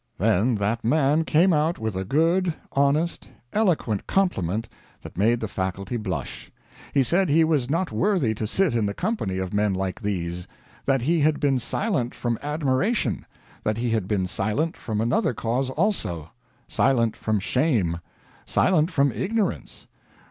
[0.17, 4.67] Then that man came out with a good, honest, eloquent compliment
[5.03, 6.51] that made the Faculty blush.
[6.91, 10.47] He said he was not worthy to sit in the company of men like these;
[10.85, 13.27] that he had been silent from admiration;
[13.63, 16.31] that he had been silent from another cause also
[16.67, 17.99] silent from shame
[18.43, 19.85] silent from ignorance!